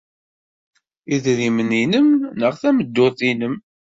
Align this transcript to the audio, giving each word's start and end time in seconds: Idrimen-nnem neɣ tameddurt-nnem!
Idrimen-nnem 1.15 2.07
neɣ 2.39 2.53
tameddurt-nnem! 2.61 3.55